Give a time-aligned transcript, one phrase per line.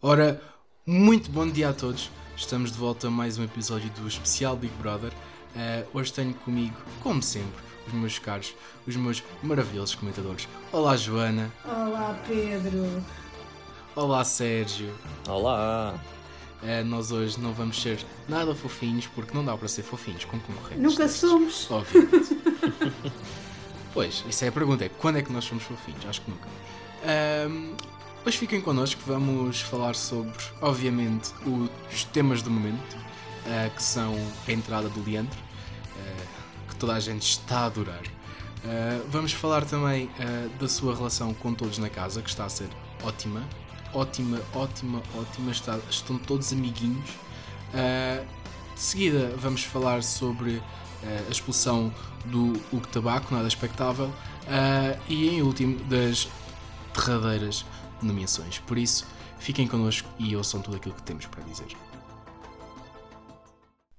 [0.00, 0.40] Ora,
[0.86, 2.08] muito bom dia a todos.
[2.36, 5.10] Estamos de volta a mais um episódio do especial Big Brother.
[5.56, 8.54] Uh, hoje tenho comigo, como sempre, os meus caros,
[8.86, 10.46] os meus maravilhosos comentadores.
[10.70, 11.52] Olá, Joana.
[11.64, 13.04] Olá, Pedro.
[13.96, 14.94] Olá, Sérgio.
[15.28, 15.98] Olá.
[16.62, 20.38] Uh, nós hoje não vamos ser nada fofinhos porque não dá para ser fofinhos com
[20.38, 20.80] concorrentes.
[20.80, 21.68] Nunca somos.
[21.68, 22.40] Obviamente.
[23.92, 26.06] pois, isso é a pergunta: é quando é que nós somos fofinhos?
[26.06, 26.48] Acho que nunca.
[27.50, 27.74] Um,
[28.28, 31.32] Hoje fiquem connosco, vamos falar sobre, obviamente,
[31.90, 34.14] os temas do momento, uh, que são
[34.46, 38.02] a entrada do Leandro, uh, que toda a gente está a adorar.
[38.02, 40.10] Uh, vamos falar também
[40.60, 42.68] da sua relação com todos na casa, que está a ser
[43.02, 43.42] ótima.
[43.94, 45.50] Ótima, ótima, ótima.
[45.50, 47.08] Está, estão todos amiguinhos.
[48.74, 50.62] de seguida, vamos falar sobre
[51.26, 51.90] a expulsão
[52.26, 54.12] do Hugo Tabaco, nada expectável.
[55.08, 56.28] e em último, das
[56.94, 57.64] derradeiras
[58.02, 58.58] nomeações.
[58.60, 59.06] Por isso,
[59.38, 61.76] fiquem connosco e ouçam tudo aquilo que temos para dizer.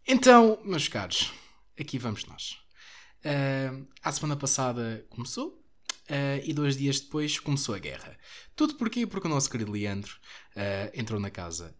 [0.07, 1.31] Então, meus caros,
[1.79, 2.57] aqui vamos nós.
[3.19, 8.17] Uh, a semana passada começou uh, e dois dias depois começou a guerra.
[8.55, 9.05] Tudo porquê?
[9.05, 10.15] Porque o nosso querido Leandro
[10.55, 11.75] uh, entrou na casa.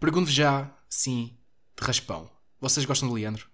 [0.00, 1.38] Pergunto já, sim,
[1.78, 2.30] de raspão.
[2.60, 3.46] Vocês gostam de Leandro?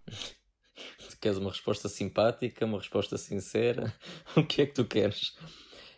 [1.11, 3.93] Tu queres uma resposta simpática, uma resposta sincera?
[4.37, 5.37] O que é que tu queres?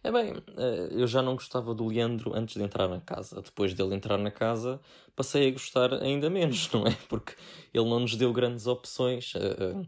[0.04, 3.40] É bem, eh, eu já não gostava do Leandro antes de entrar na casa.
[3.40, 4.78] Depois dele entrar na casa,
[5.16, 6.94] passei a gostar ainda menos, não é?
[7.08, 7.34] Porque
[7.72, 9.32] ele não nos deu grandes opções.
[9.34, 9.86] Eh,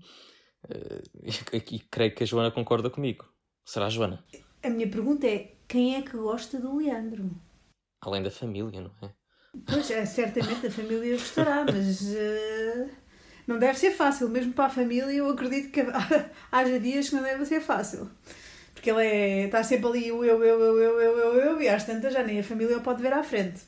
[0.71, 3.27] eh, e creio que a Joana concorda comigo.
[3.63, 4.25] Será a Joana?
[4.63, 7.31] A minha pergunta é: quem é que gosta do Leandro?
[8.01, 9.13] Além da família, não é?
[9.67, 12.91] Pois é, certamente a família gostará, mas uh,
[13.47, 14.31] não deve ser fácil.
[14.31, 15.81] Mesmo para a família, eu acredito que
[16.51, 18.11] haja dias que não deve ser fácil.
[18.87, 21.83] Porque ele é, está sempre ali eu, eu, eu, eu, eu, eu, eu, e às
[21.83, 23.63] tantas já nem a família o pode ver à frente.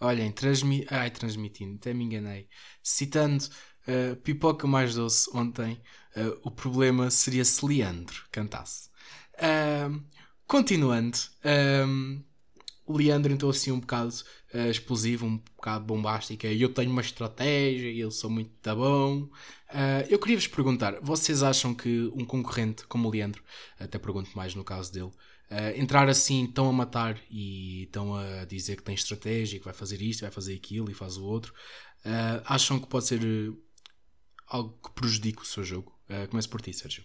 [0.00, 2.48] Olhem, transmi ai, transmitindo, até me enganei.
[2.82, 3.44] Citando
[3.86, 5.80] uh, Pipoca Mais Doce ontem,
[6.16, 8.90] uh, o problema seria se Leandro cantasse.
[9.34, 10.02] Uh,
[10.48, 11.16] continuando,
[12.86, 14.14] o Leandro entrou assim um bocado
[14.54, 16.46] uh, explosivo, um bocado bombástico.
[16.46, 19.22] E eu tenho uma estratégia e eu sou muito tá bom.
[19.22, 23.42] Uh, eu queria vos perguntar: vocês acham que um concorrente como o Leandro,
[23.78, 28.44] até pergunto mais no caso dele, uh, entrar assim tão a matar e tão a
[28.44, 31.52] dizer que tem estratégia, que vai fazer isto, vai fazer aquilo e faz o outro,
[32.44, 33.20] acham que pode ser
[34.46, 35.92] algo que prejudique o seu jogo?
[36.08, 37.02] Uh, começo por ti, Sérgio.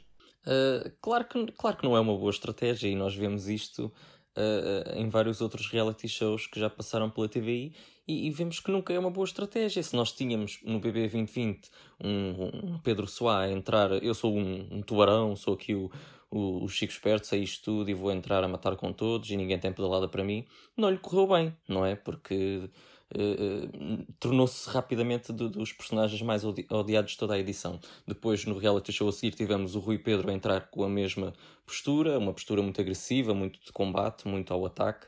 [1.01, 3.91] claro, que, claro que não é uma boa estratégia e nós vemos isto
[4.37, 7.73] uh, em vários outros reality shows que já passaram pela TVI
[8.07, 9.81] e, e, vemos que nunca é uma boa estratégia.
[9.81, 11.69] Se nós tínhamos no BB 2020
[12.03, 15.89] um, um Pedro Soá a entrar, eu sou um, um tubarão, sou aqui o,
[16.29, 19.37] o, o Chico Esperto, sei isto tudo e vou entrar a matar com todos e
[19.37, 21.95] ninguém tem pedalada para mim, não lhe correu bem, não é?
[21.95, 22.69] Porque
[23.13, 27.79] Uh, tornou-se rapidamente de, dos personagens mais odi odiados de toda a edição.
[28.07, 31.33] Depois, no reality show a seguir, tivemos o Rui Pedro a entrar com a mesma
[31.65, 35.07] postura, uma postura muito agressiva, muito de combate, muito ao ataque,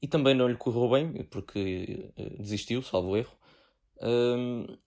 [0.00, 3.36] e também não lhe correu bem, porque uh, desistiu, salvo erro.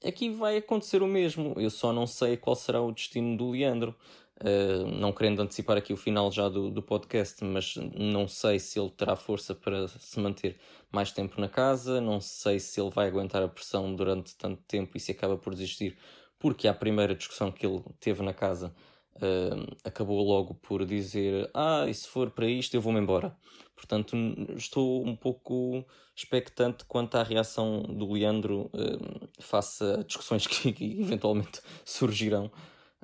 [0.04, 3.96] Aqui vai acontecer o mesmo, eu só não sei qual será o destino do Leandro.
[4.38, 8.78] Uh, não querendo antecipar aqui o final já do, do podcast, mas não sei se
[8.78, 10.58] ele terá força para se manter
[10.96, 14.96] mais tempo na casa, não sei se ele vai aguentar a pressão durante tanto tempo
[14.96, 15.98] e se acaba por desistir,
[16.40, 18.74] porque a primeira discussão que ele teve na casa
[19.18, 23.36] uh, acabou logo por dizer: Ah, e se for para isto, eu vou-me embora.
[23.76, 24.16] Portanto,
[24.56, 25.86] estou um pouco
[26.16, 32.50] expectante quanto à reação do Leandro uh, face a discussões que, que eventualmente surgirão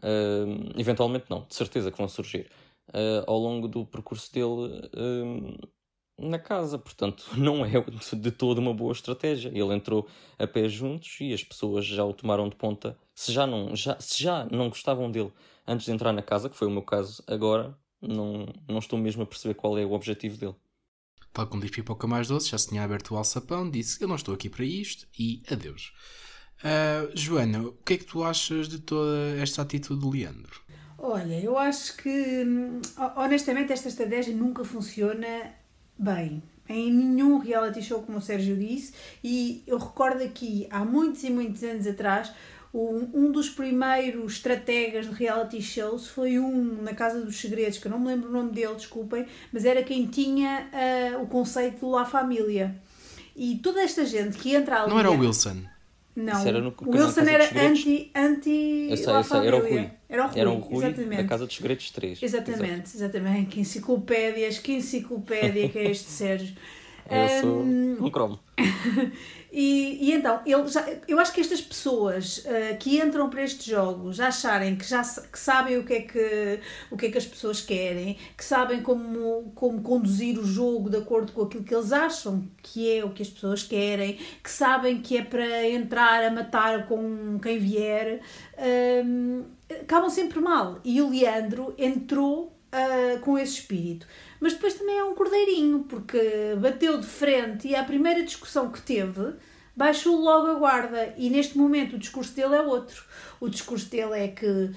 [0.02, 2.50] Uh, eventualmente não, de certeza que vão surgir
[2.90, 4.90] uh, ao longo do percurso dele
[6.22, 6.78] na casa.
[6.78, 7.72] Portanto, não é
[8.14, 9.50] de todo uma boa estratégia.
[9.50, 12.98] Ele entrou a pé juntos e as pessoas já o tomaram de ponta.
[13.14, 15.32] Se já não, já, se já não gostavam dele
[15.68, 19.24] antes de entrar na casa, que foi o meu caso agora, não, não estou mesmo
[19.24, 20.56] a perceber qual é o objetivo dele.
[21.34, 24.16] Tal como diz Pipoca Mais Doce, já se tinha aberto o alçapão, disse: Eu não
[24.16, 25.94] estou aqui para isto e adeus.
[26.60, 30.62] Uh, Joana, o que é que tu achas de toda esta atitude do Leandro?
[30.98, 32.46] Olha, eu acho que
[33.16, 35.52] honestamente esta estratégia nunca funciona
[36.02, 38.94] bem em nenhum reality show, como o Sérgio disse,
[39.24, 42.32] e eu recordo aqui há muitos e muitos anos atrás.
[42.74, 47.88] Um, um dos primeiros estrategas de reality shows foi um na Casa dos Segredos, que
[47.88, 51.82] eu não me lembro o nome dele, desculpem, mas era quem tinha uh, o conceito
[51.82, 52.74] do La Família.
[53.36, 54.90] E toda esta gente que entra ali.
[54.90, 55.58] Não era o Wilson?
[56.16, 59.90] Não, no, o Wilson era anti, anti eu sei, eu sei, era o Rui.
[60.10, 61.22] Era o Rui, era o Rui exatamente.
[61.24, 62.22] da Casa dos Segredos 3.
[62.22, 62.98] Exatamente, Exato.
[62.98, 63.46] exatamente.
[63.50, 66.56] Que enciclopédias, que enciclopédia que é este Sérgio.
[67.10, 67.62] Eu sou
[68.06, 68.40] um cromo.
[69.52, 73.66] e, e, então, ele já, eu acho que estas pessoas uh, que entram para estes
[73.66, 76.60] jogos acharem que já que sabem o que, é que,
[76.90, 80.98] o que é que as pessoas querem, que sabem como, como conduzir o jogo de
[80.98, 85.02] acordo com aquilo que eles acham que é o que as pessoas querem, que sabem
[85.02, 88.22] que é para entrar a matar com quem vier,
[88.58, 89.46] uh,
[89.82, 90.80] acabam sempre mal.
[90.84, 94.08] E o Leandro entrou uh, com esse espírito
[94.42, 96.20] mas depois também é um cordeirinho, porque
[96.60, 99.36] bateu de frente e a primeira discussão que teve
[99.76, 103.06] baixou logo a guarda e neste momento o discurso dele é outro.
[103.42, 104.74] O discurso dele é que uh, uh,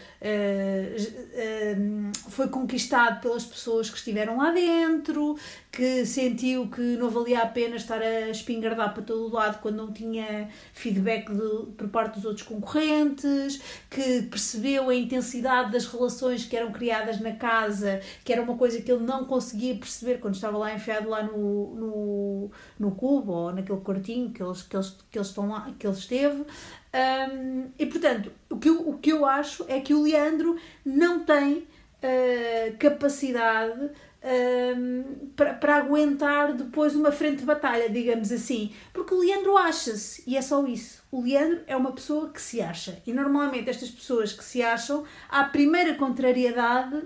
[2.31, 5.37] foi conquistado pelas pessoas que estiveram lá dentro,
[5.71, 9.77] que sentiu que não valia a pena estar a espingardar para todo o lado quando
[9.77, 16.47] não tinha feedback de, por parte dos outros concorrentes, que percebeu a intensidade das relações
[16.47, 20.37] que eram criadas na casa, que era uma coisa que ele não conseguia perceber quando
[20.37, 24.97] estava lá enfiado lá no, no, no cubo ou naquele quartinho que eles, que eles,
[25.11, 26.47] que eles, estão lá, que ele esteve.
[26.95, 31.25] Um, e portanto, o que, eu, o que eu acho é que o Leandro não
[31.25, 33.91] tem uh, capacidade
[34.25, 38.73] um, para, para aguentar depois uma frente de batalha, digamos assim.
[38.93, 41.03] Porque o Leandro acha-se, e é só isso.
[41.11, 43.03] O Leandro é uma pessoa que se acha.
[43.05, 47.03] E normalmente estas pessoas que se acham, à primeira contrariedade,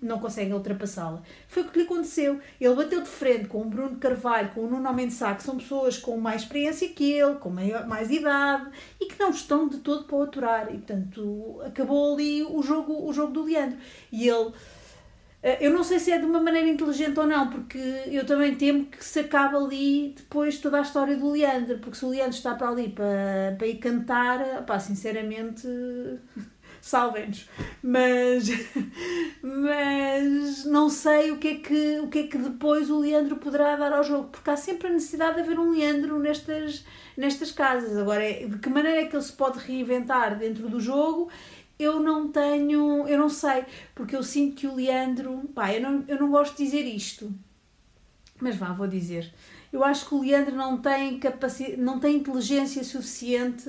[0.00, 1.22] não conseguem ultrapassá-la.
[1.48, 2.38] Foi o que lhe aconteceu.
[2.60, 5.96] Ele bateu de frente com o Bruno Carvalho, com o Nuno Mensah, que são pessoas
[5.98, 8.70] com mais experiência que ele, com maior, mais idade
[9.00, 10.74] e que não estão de todo para aturar.
[10.74, 13.78] E portanto acabou ali o jogo, o jogo do Leandro.
[14.12, 14.52] E ele.
[15.42, 18.54] Eh, eu não sei se é de uma maneira inteligente ou não, porque eu também
[18.54, 22.36] temo que se acabe ali depois toda a história do Leandro, porque se o Leandro
[22.36, 25.66] está para ali para, para ir cantar, pá, sinceramente
[26.86, 27.48] salvem-nos.
[27.82, 28.48] Mas,
[29.42, 33.74] mas não sei o que, é que, o que é que depois o Leandro poderá
[33.76, 36.84] dar ao jogo, porque há sempre a necessidade de haver um Leandro nestas,
[37.16, 37.96] nestas casas.
[37.96, 41.28] Agora, de que maneira é que ele se pode reinventar dentro do jogo?
[41.78, 46.04] Eu não tenho, eu não sei, porque eu sinto que o Leandro, pá, eu não,
[46.08, 47.30] eu não gosto de dizer isto,
[48.40, 49.34] mas vá, vou dizer.
[49.72, 53.68] Eu acho que o Leandro não tem capacidade, não tem inteligência suficiente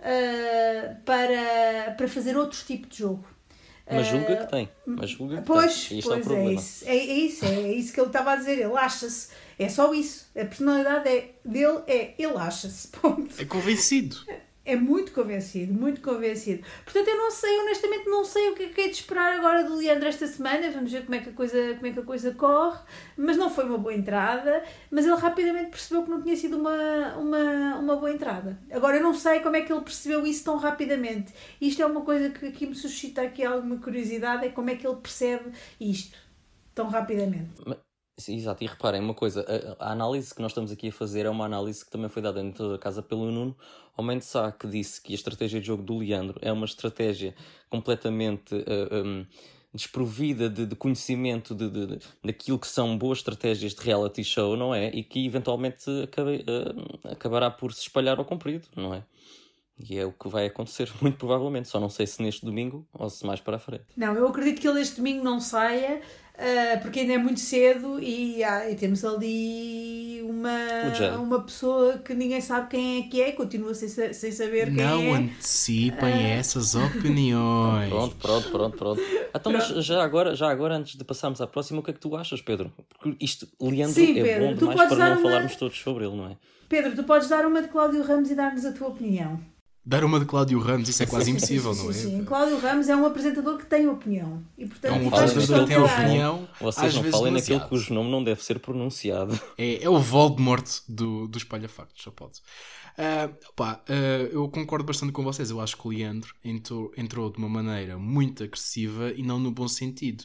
[0.00, 3.24] uh, para, para fazer outro tipo de jogo.
[3.90, 4.68] Mas julga que tem.
[4.86, 5.98] Mas julga que pois, tem.
[5.98, 8.36] Isto pois é, um é, isso, é, é, isso, é isso que ele estava a
[8.36, 8.58] dizer.
[8.58, 9.28] Ele acha-se.
[9.58, 10.26] É só isso.
[10.36, 12.90] A personalidade é, dele é ele acha-se.
[13.38, 14.18] É convencido
[14.68, 16.62] é muito convencido, muito convencido.
[16.84, 19.64] Portanto, eu não sei, honestamente, não sei o que é que é de esperar agora
[19.64, 20.70] do Leandro esta semana.
[20.70, 22.78] Vamos ver como é que a coisa, como é que a coisa corre.
[23.16, 24.62] Mas não foi uma boa entrada.
[24.90, 28.60] Mas ele rapidamente percebeu que não tinha sido uma, uma, uma boa entrada.
[28.70, 31.32] Agora, eu não sei como é que ele percebeu isso tão rapidamente.
[31.58, 34.86] Isto é uma coisa que aqui me suscita aqui alguma curiosidade, é como é que
[34.86, 35.50] ele percebe
[35.80, 36.18] isto
[36.74, 37.50] tão rapidamente.
[37.66, 37.87] Mas
[38.26, 39.46] Exato, e reparem uma coisa,
[39.78, 42.20] a, a, análise que nós estamos aqui a fazer é uma análise que também foi
[42.20, 43.56] dada dentro da casa pelo Nuno,
[44.02, 47.34] menos Sá, que disse que a estratégia de jogo do Leandro é uma estratégia
[47.70, 49.26] completamente uh, eh, um,
[49.72, 54.74] desprovida de, de conhecimento de, de, daquilo que são boas estratégias de reality show, não
[54.74, 54.88] é?
[54.88, 59.04] E que eventualmente acabe, uh, acabará por se espalhar ao comprido, não é?
[59.78, 61.68] E é o que vai acontecer, muito provavelmente.
[61.68, 63.84] Só não sei se neste domingo ou se mais para a frente.
[63.96, 66.00] Não, eu acredito que ele este domingo não saia,
[66.34, 72.14] uh, porque ainda é muito cedo e, ah, e temos ali uma, uma pessoa que
[72.14, 75.04] ninguém sabe quem é que é, continua sem, sem saber quem não é.
[75.04, 76.38] Não antecipem uh...
[76.38, 77.88] essas opiniões.
[77.88, 79.00] pronto, pronto, pronto, pronto.
[79.00, 79.74] Então, pronto.
[79.74, 82.16] mas já agora, já agora, antes de passarmos à próxima, o que é que tu
[82.16, 82.72] achas, Pedro?
[82.88, 85.22] Porque isto, Leandro, Sim, é Pedro, bom demais para não uma...
[85.22, 86.36] falarmos todos sobre ele, não é?
[86.68, 89.40] Pedro, tu podes dar uma de Cláudio Ramos e dar-nos a tua opinião.
[89.88, 91.92] Dar uma de Cláudio Ramos, isso é quase impossível, sim, não é?
[91.94, 92.24] Sim, sim.
[92.26, 94.44] Cláudio Ramos é um apresentador que tem opinião.
[94.58, 96.48] E, portanto, é um apresentador que tem opinião.
[96.60, 99.40] Vocês não falem naquele cujo nome não deve ser pronunciado.
[99.56, 102.38] É, é o Voldemort do, do Espalha Factos, só pode.
[102.98, 105.48] Uh, opa, uh, eu concordo bastante com vocês.
[105.48, 109.50] Eu acho que o Leandro entrou, entrou de uma maneira muito agressiva e não no
[109.50, 110.22] bom sentido.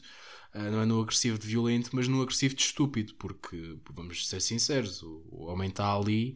[0.54, 4.42] Uh, não é no agressivo de violento, mas no agressivo de estúpido, porque, vamos ser
[4.42, 6.34] sinceros, o, o homem está ali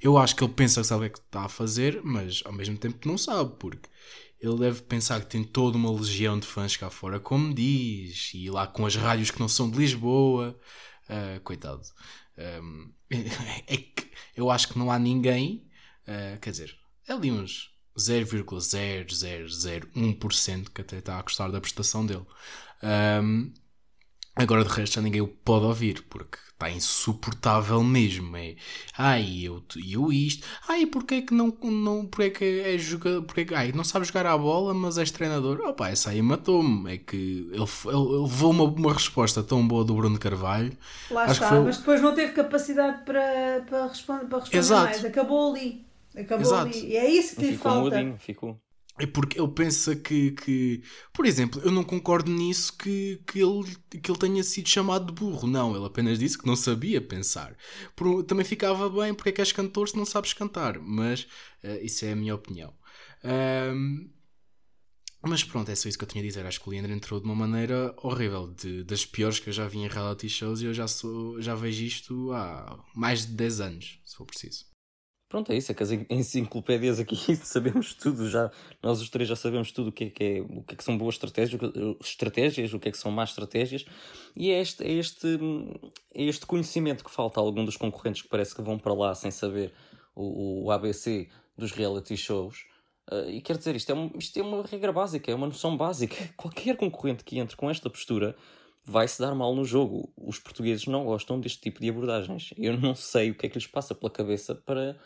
[0.00, 2.42] eu acho que ele pensa que sabe o que é que está a fazer, mas
[2.44, 3.88] ao mesmo tempo não sabe, porque
[4.40, 8.48] ele deve pensar que tem toda uma legião de fãs cá fora, como diz, e
[8.48, 10.58] lá com as rádios que não são de Lisboa.
[11.08, 11.82] Uh, coitado.
[13.66, 15.68] É que eu acho que não há ninguém,
[16.06, 16.74] uh, quer dizer,
[17.08, 22.24] é ali uns 0,0001% que até está a gostar da prestação dele.
[23.22, 23.52] Um,
[24.40, 28.34] Agora de resto já ninguém o pode ouvir, porque está insuportável mesmo.
[28.38, 28.56] É,
[28.96, 33.22] ai, eu, eu isto, ai, porque é que não, não porque é que é jogador,
[33.24, 35.60] porque é que, ai, não sabe jogar a bola, mas és treinador.
[35.60, 36.94] Opa, essa aí matou-me.
[36.94, 40.72] É que ele, ele, ele levou uma, uma resposta tão boa do Bruno Carvalho.
[41.10, 41.60] Lá Acho está, foi...
[41.60, 44.84] mas depois não teve capacidade para, para responder, para responder Exato.
[44.84, 45.04] mais.
[45.04, 45.84] Acabou ali.
[46.16, 46.66] Acabou Exato.
[46.66, 46.86] ali.
[46.86, 47.96] E é isso que lhe ficou falta.
[47.98, 48.58] Mudinho, ficou.
[49.00, 53.64] É porque ele pensa que, que, por exemplo, eu não concordo nisso que, que, ele,
[54.02, 55.48] que ele tenha sido chamado de burro.
[55.48, 57.56] Não, ele apenas disse que não sabia pensar.
[57.96, 60.78] Por, também ficava bem porque é que és cantor se não sabes cantar.
[60.78, 61.22] Mas
[61.64, 62.74] uh, isso é a minha opinião.
[63.24, 64.10] Um,
[65.22, 66.44] mas pronto, é só isso que eu tinha a dizer.
[66.44, 69.66] Acho que o Leandro entrou de uma maneira horrível, de, das piores que eu já
[69.66, 73.60] vi em reality shows e eu já, sou, já vejo isto há mais de 10
[73.60, 74.64] anos, se for preciso.
[75.30, 78.50] Pronto, é isso, é que as enciclopédias aqui sabemos tudo, já,
[78.82, 80.82] nós os três já sabemos tudo o que é que, é, o que, é que
[80.82, 81.62] são boas estratégias,
[82.00, 83.84] estratégias, o que é que são más estratégias,
[84.34, 85.38] e é este, é, este,
[86.12, 89.14] é este conhecimento que falta a algum dos concorrentes que parece que vão para lá
[89.14, 89.72] sem saber
[90.16, 92.66] o, o ABC dos reality shows.
[93.08, 95.76] Uh, e quer dizer, isto é, um, isto é uma regra básica, é uma noção
[95.76, 96.16] básica.
[96.36, 98.34] Qualquer concorrente que entre com esta postura
[98.84, 100.12] vai se dar mal no jogo.
[100.16, 102.52] Os portugueses não gostam deste tipo de abordagens.
[102.58, 104.98] Eu não sei o que é que lhes passa pela cabeça para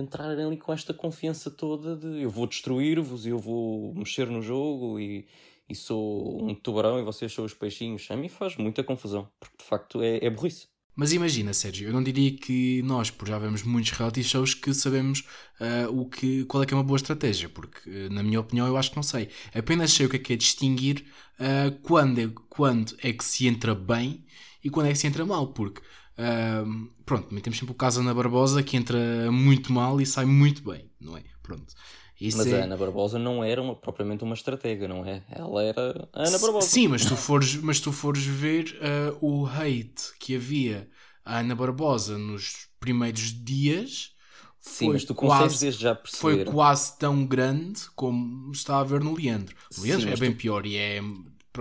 [0.00, 4.42] entrarem ali com esta confiança toda de eu vou destruir-vos e eu vou mexer no
[4.42, 5.26] jogo e,
[5.68, 8.06] e sou um tubarão e vocês são os peixinhos.
[8.10, 10.68] A mim faz muita confusão, porque de facto é, é burrice.
[11.00, 14.74] Mas imagina, Sérgio, eu não diria que nós, por já vemos muitos reality shows, que
[14.74, 15.20] sabemos
[15.60, 18.66] uh, o que, qual é que é uma boa estratégia, porque, uh, na minha opinião,
[18.66, 19.28] eu acho que não sei.
[19.54, 21.04] Apenas sei o que é que é distinguir
[21.38, 24.24] uh, quando, é, quando é que se entra bem
[24.64, 25.80] e quando é que se entra mal, porque
[26.18, 30.68] Uh, pronto, temos sempre o caso Ana Barbosa que entra muito mal e sai muito
[30.68, 31.22] bem, não é?
[31.42, 31.72] Pronto.
[32.20, 32.60] Isso mas é...
[32.60, 35.22] a Ana Barbosa não era uma, propriamente uma estratega, não é?
[35.30, 36.66] Ela era a Ana Barbosa.
[36.66, 40.88] Sim, mas tu fores, mas tu fores ver uh, o hate que havia
[41.24, 44.12] a Ana Barbosa nos primeiros dias.
[44.60, 46.20] Sim, mas tu quase, desde já perceber.
[46.20, 49.54] Foi quase tão grande como está a ver no Leandro.
[49.78, 50.38] O Leandro Sim, é bem tu...
[50.38, 51.00] pior e é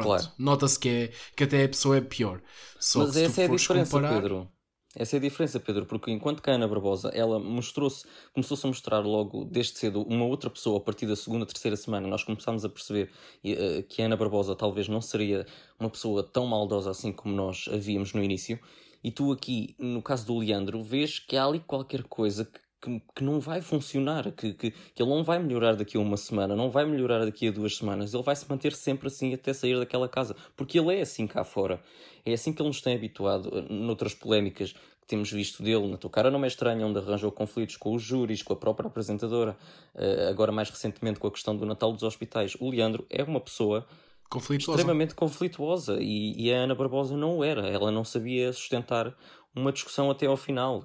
[0.02, 0.32] Pronto, claro.
[0.38, 2.42] nota-se que, é, que até a pessoa é pior.
[2.80, 4.22] Só Mas essa é a diferença, comparar...
[4.22, 4.50] Pedro.
[4.96, 8.68] Essa é a diferença, Pedro, porque enquanto que a Ana Barbosa, ela mostrou-se, começou-se a
[8.68, 12.66] mostrar logo desde cedo uma outra pessoa a partir da segunda, terceira semana, nós começámos
[12.66, 13.12] a perceber
[13.46, 15.46] uh, que a Ana Barbosa talvez não seria
[15.80, 18.60] uma pessoa tão maldosa assim como nós a víamos no início.
[19.04, 23.02] E tu aqui, no caso do Leandro, vês que há ali qualquer coisa que que,
[23.16, 26.56] que não vai funcionar, que, que, que ele não vai melhorar daqui a uma semana,
[26.56, 29.78] não vai melhorar daqui a duas semanas, ele vai se manter sempre assim até sair
[29.78, 31.82] daquela casa, porque ele é assim cá fora.
[32.26, 35.98] É assim que ele nos tem habituado, eh, noutras polémicas que temos visto dele, na
[35.98, 39.58] tua cara não é estranha, onde arranjou conflitos com os júris, com a própria apresentadora,
[39.96, 42.56] eh, agora mais recentemente com a questão do Natal dos hospitais.
[42.60, 43.88] O Leandro é uma pessoa
[44.30, 44.80] conflituosa.
[44.80, 49.16] extremamente conflituosa e, e a Ana Barbosa não o era, ela não sabia sustentar
[49.56, 50.84] uma discussão até ao final.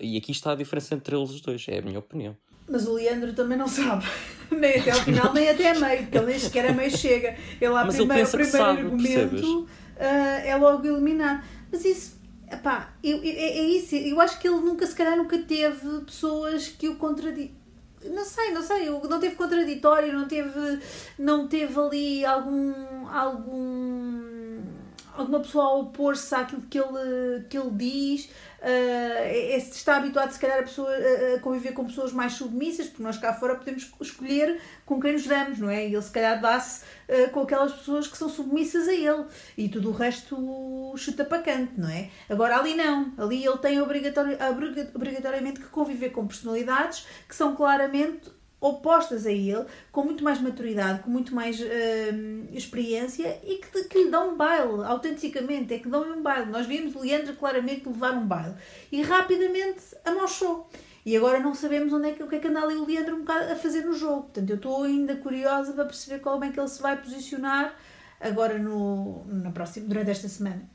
[0.00, 2.36] E aqui está a diferença entre eles os dois, é a minha opinião.
[2.68, 4.04] Mas o Leandro também não sabe,
[4.50, 7.36] nem até ao final, nem até a meio, porque ele nem sequer a meio chega.
[7.60, 9.68] Ele, lá Mas primeiro, ele pensa o primeiro sabe, argumento uh,
[9.98, 11.46] é logo eliminar.
[11.70, 12.20] Mas isso,
[13.02, 13.94] eu, é, é isso.
[13.94, 17.62] Eu acho que ele nunca, se calhar, nunca teve pessoas que o contradizem
[18.04, 20.80] não sei, não sei, não teve contraditório, não teve,
[21.16, 24.60] não teve ali algum, algum
[25.16, 28.30] alguma pessoa a opor-se àquilo que ele, que ele diz,
[28.62, 30.90] uh, está habituado se calhar a, pessoa,
[31.36, 35.26] a conviver com pessoas mais submissas, porque nós cá fora podemos escolher com quem nos
[35.26, 35.88] damos, não é?
[35.88, 39.24] E ele se calhar dá-se uh, com aquelas pessoas que são submissas a ele
[39.56, 42.10] e tudo o resto chuta para canto, não é?
[42.28, 44.36] Agora ali não, ali ele tem obrigatori
[44.94, 48.30] obrigatoriamente que conviver com personalidades que são claramente
[48.62, 51.64] opostas a ele, com muito mais maturidade, com muito mais uh,
[52.52, 56.46] experiência e que, que, lhe dão um baile, autenticamente, é que dão-lhe um baile.
[56.46, 58.54] Nós vimos Leandro claramente levar um baile
[58.90, 60.70] e rapidamente amochou.
[61.04, 63.16] E agora não sabemos onde é que, o que é que anda ali o Leandro
[63.16, 64.22] um a fazer no jogo.
[64.22, 67.74] Portanto, eu estou ainda curiosa para perceber como é que ele se vai posicionar
[68.20, 70.70] agora no, na próxima, durante esta semana.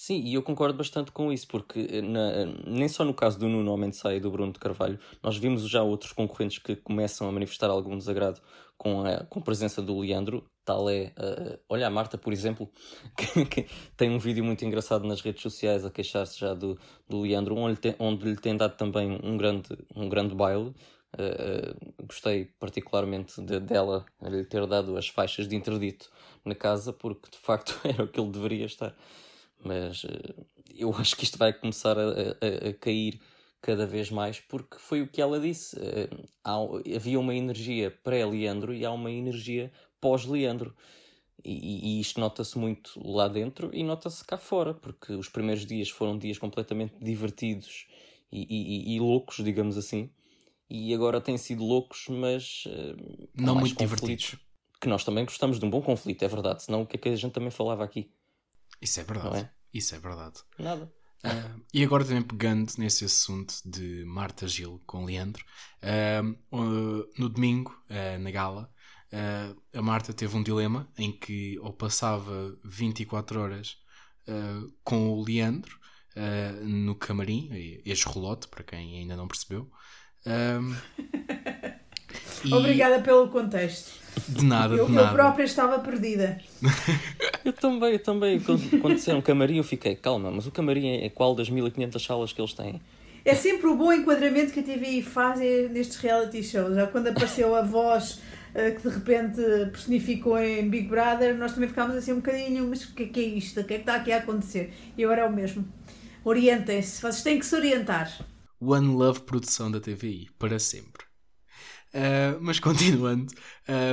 [0.00, 3.48] Sim, e eu concordo bastante com isso, porque eh, na, nem só no caso do
[3.48, 7.32] Nuno Mendonça e do Bruno de Carvalho, nós vimos já outros concorrentes que começam a
[7.32, 8.40] manifestar algum desagrado
[8.76, 10.48] com a, com a presença do Leandro.
[10.64, 12.70] Tal é, uh, olha a Marta, por exemplo,
[13.18, 16.78] que, que, tem um vídeo muito engraçado nas redes sociais a queixar-se já do,
[17.08, 20.72] do Leandro, onde, onde lhe tem dado também um grande, um grande baile.
[21.12, 26.08] Uh, gostei particularmente de, dela lhe ter dado as faixas de interdito
[26.44, 28.94] na casa, porque de facto era o que ele deveria estar.
[29.64, 33.20] Mas uh, eu acho que isto vai começar a, a, a, cair
[33.60, 35.76] cada vez mais porque foi o que ela disse.
[35.76, 36.56] Uh, há,
[36.96, 40.74] havia uma energia pré-Leandro e há uma energia pós-Leandro.
[41.44, 45.88] E, e isto nota-se muito lá dentro e nota-se cá fora, porque os primeiros dias
[45.88, 47.86] foram dias completamente divertidos
[48.32, 50.10] e, e, e loucos, digamos assim.
[50.68, 54.36] E agora têm sido loucos, mas uh, não muito divertidos.
[54.80, 56.62] Que nós também gostamos de um bom conflito, é verdade.
[56.62, 58.10] Senão o que é que a gente também falava aqui?
[58.80, 59.38] Isso é verdade.
[59.38, 59.50] É?
[59.72, 60.40] Isso é verdade.
[60.58, 60.92] Nada.
[61.24, 65.44] Uh, e agora também pegando nesse assunto de Marta Gil com Leandro,
[65.82, 67.76] uh, uh, no domingo,
[68.20, 68.72] na gala,
[69.74, 73.78] a Marta teve um dilema em que ou passava 24 horas
[74.84, 75.78] com o Leandro
[76.62, 77.48] no camarim,
[77.86, 79.70] ex-rolote, para quem ainda não percebeu.
[82.44, 82.52] e...
[82.52, 83.98] Obrigada pelo contexto.
[84.28, 85.08] De nada, eu, de nada.
[85.08, 86.40] Eu própria estava perdida.
[87.44, 88.40] eu também, eu também.
[88.40, 92.32] Quando, quando disseram camarim, eu fiquei, calma, mas o camarim é qual das 1500 salas
[92.32, 92.80] que eles têm?
[93.24, 95.40] É sempre o bom enquadramento que a TVI faz
[95.70, 96.74] nestes reality shows.
[96.74, 98.20] Já quando apareceu a voz
[98.54, 99.40] uh, que de repente
[99.70, 103.20] personificou em Big Brother, nós também ficámos assim um bocadinho, mas o que é, que
[103.20, 103.60] é isto?
[103.60, 104.72] O que é que está aqui a acontecer?
[104.96, 105.64] E agora é o mesmo.
[106.24, 108.10] Orientem-se, vocês têm que se orientar.
[108.60, 110.97] One Love produção da TVI, para sempre.
[111.94, 113.32] Uh, mas continuando,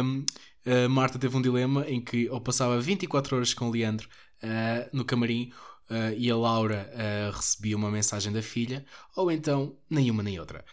[0.03, 0.25] um,
[0.65, 4.07] uh, Marta teve um dilema em que ou passava 24 horas com o Leandro
[4.43, 5.51] uh, no camarim
[6.17, 6.91] e a Laura
[7.31, 8.83] recebia uma mensagem da filha,
[9.15, 10.65] ou então nenhuma nem outra.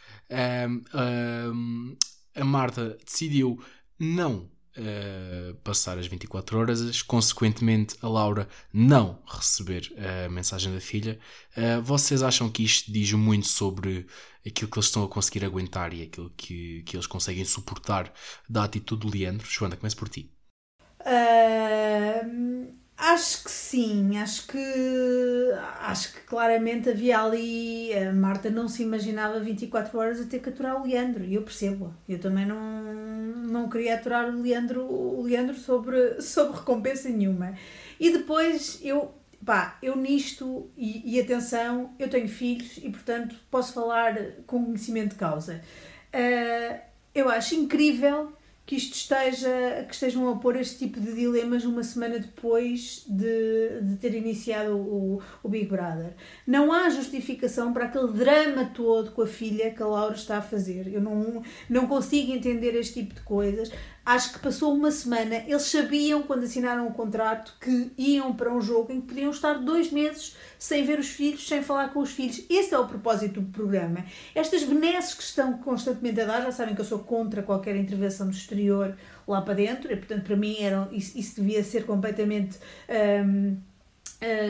[2.35, 3.63] a Marta decidiu
[3.99, 11.19] não uh, passar as 24 horas, consequentemente a Laura não receber a mensagem da filha.
[11.57, 14.07] Uh, vocês acham que isto diz muito sobre
[14.47, 18.13] aquilo que eles estão a conseguir aguentar e aquilo que, que eles conseguem suportar
[18.49, 19.47] da atitude do Leandro?
[19.49, 20.31] Joana, comece por ti.
[21.01, 21.42] Uh,
[23.13, 24.59] Acho que sim, acho que
[25.81, 30.49] acho que claramente havia ali a Marta não se imaginava 24 horas a ter que
[30.49, 31.95] aturar o Leandro, e eu percebo.
[32.09, 32.83] Eu também não,
[33.51, 37.55] não queria aturar o Leandro, o Leandro sobre, sobre recompensa nenhuma.
[38.01, 39.13] E depois eu,
[39.45, 44.17] pá, eu nisto, e, e atenção, eu tenho filhos e portanto posso falar
[44.47, 45.61] com conhecimento de causa.
[46.15, 46.81] Uh,
[47.15, 48.33] eu acho incrível
[48.65, 53.81] que isto esteja, que estejam a pôr este tipo de dilemas uma semana depois de,
[53.83, 56.15] de ter iniciado o, o Big Brother.
[56.47, 60.43] Não há justificação para aquele drama todo com a filha que a Laura está a
[60.43, 60.93] fazer.
[60.93, 63.71] Eu não, não consigo entender este tipo de coisas.
[64.05, 68.61] Acho que passou uma semana, eles sabiam quando assinaram o contrato que iam para um
[68.61, 72.11] jogo em que podiam estar dois meses sem ver os filhos, sem falar com os
[72.11, 72.45] filhos.
[72.51, 74.05] Esse é o propósito do programa.
[74.35, 78.27] Estas benesses que estão constantemente a dar, já sabem que eu sou contra qualquer intervenção
[78.27, 82.59] do exterior lá para dentro, e portanto para mim era, isso, isso devia ser completamente.
[82.89, 83.57] Uh,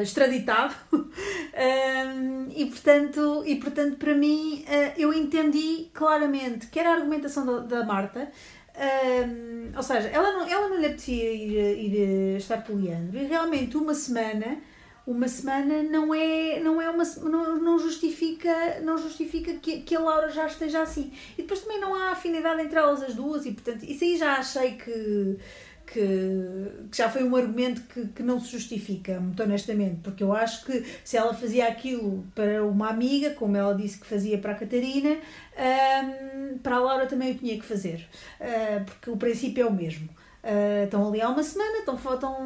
[0.03, 6.93] extraditado um, e portanto e portanto para mim uh, eu entendi claramente que era a
[6.93, 8.31] argumentação da, da Marta
[8.75, 13.19] um, ou seja, ela não, ela não lhe apetecia ir, ir estar com o Leandro
[13.19, 14.59] e realmente uma semana
[15.07, 20.01] uma semana não é não é uma não, não justifica não justifica que, que a
[20.01, 21.13] Laura já esteja assim.
[21.37, 24.37] E depois também não há afinidade entre elas as duas e portanto isso aí já
[24.37, 25.39] achei que
[25.87, 30.33] que, que, já foi um argumento que, que não se justifica, muito honestamente, porque eu
[30.33, 34.53] acho que se ela fazia aquilo para uma amiga, como ela disse que fazia para
[34.53, 35.16] a Catarina,
[35.57, 38.09] um, para a Laura também o tinha que fazer,
[38.40, 40.09] uh, porque o princípio é o mesmo.
[40.42, 42.37] Uh, estão ali há uma semana, então faltam,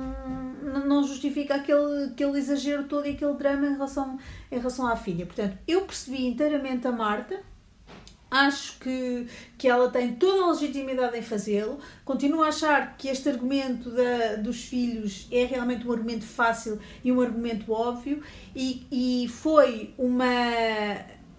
[0.87, 4.19] não justifica aquele, aquele exagero todo e aquele drama em relação,
[4.53, 5.25] em relação à filha.
[5.25, 7.41] Portanto, eu percebi inteiramente a Marta,
[8.31, 11.79] Acho que, que ela tem toda a legitimidade em fazê-lo.
[12.05, 17.13] Continuo a achar que este argumento da, dos filhos é realmente um argumento fácil e
[17.13, 18.21] um argumento óbvio,
[18.55, 20.27] e, e foi uma,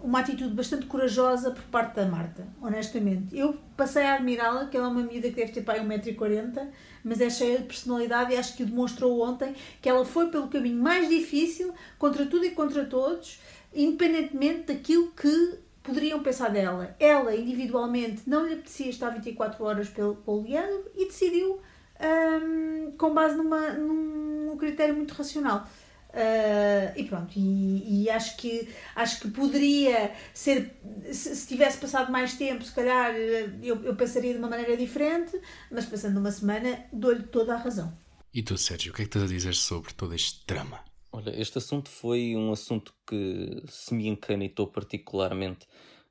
[0.00, 3.36] uma atitude bastante corajosa por parte da Marta, honestamente.
[3.36, 6.68] Eu passei a admirá-la, que ela é uma medida que deve ter pai 1,40m,
[7.04, 10.48] mas é cheia de personalidade e acho que o demonstrou ontem que ela foi pelo
[10.48, 13.40] caminho mais difícil, contra tudo e contra todos,
[13.74, 16.94] independentemente daquilo que poderiam pensar dela.
[17.00, 21.60] Ela, individualmente, não lhe apetecia estar 24 horas pelo, pelo Leandro e decidiu
[21.98, 25.66] um, com base numa, num critério muito racional.
[26.08, 30.74] Uh, e pronto, e, e, acho, que, acho que poderia ser,
[31.12, 33.14] se, se, tivesse passado mais tempo, se calhar
[33.62, 35.38] eu, eu pensaria de uma maneira diferente,
[35.70, 37.96] mas passando uma semana, dou-lhe toda a razão.
[38.32, 40.80] E tu, Sérgio, o que é que tens a dizer sobre todo este drama?
[41.10, 45.66] Olha, este assunto foi um assunto que se me encanitou particularmente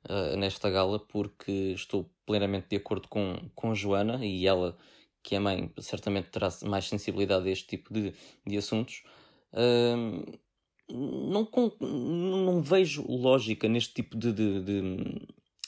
[0.08, 4.76] uh, nesta gala, porque estou plenamente de acordo com, com Joana e ela,
[5.22, 8.12] que é mãe, certamente terá mais sensibilidade a este tipo de,
[8.46, 9.04] de assuntos.
[9.52, 10.38] Uh,
[10.90, 11.48] não,
[11.80, 15.26] não vejo lógica neste tipo de, de, de,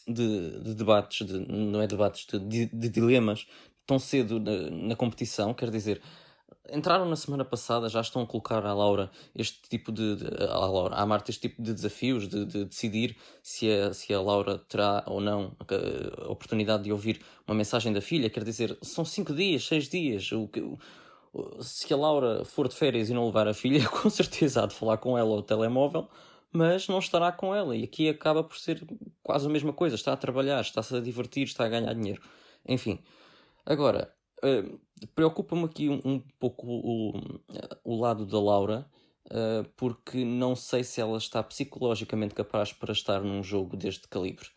[0.08, 3.46] de, de debates, de, não é debates, de, de, dilemas
[3.86, 5.52] tão cedo na, na competição.
[5.52, 6.00] Quer dizer,
[6.68, 10.16] entraram na semana passada, já estão a colocar à Laura este tipo de.
[10.16, 14.12] de à, Laura, à Marta este tipo de desafios, de, de, decidir se a, se
[14.12, 18.30] a Laura terá ou não a, a, oportunidade de ouvir uma mensagem da filha.
[18.30, 20.30] Quer dizer, são cinco dias, seis dias.
[20.32, 20.48] O,
[21.32, 24.66] o, se a Laura for de férias e não levar a filha, com certeza há
[24.66, 26.08] de falar com ela ao telemóvel,
[26.52, 27.76] mas não estará com ela.
[27.76, 28.84] E aqui acaba por ser
[29.22, 29.96] quase a mesma coisa.
[29.96, 32.22] Está a trabalhar, está-se a divertir, está a ganhar dinheiro.
[32.66, 32.98] Enfim.
[33.64, 34.80] Agora, uh,
[35.14, 37.12] preocupa-me aqui um, um pouco o,
[37.84, 38.86] o, lado da Laura,
[39.26, 44.48] uh, porque não sei se ela está psicologicamente capaz para estar num jogo deste calibre.